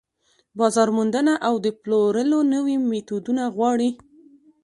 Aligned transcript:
بازار 0.59 0.89
موندنه 0.97 1.33
او 1.47 1.55
د 1.65 1.67
پلورلو 1.81 2.39
نوي 2.53 2.75
ميتودونه 2.89 3.43
غواړي. 3.55 3.89